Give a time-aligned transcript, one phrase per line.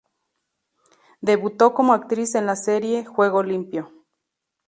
[1.21, 3.91] Debutó como actriz en la serie "Juego limpio".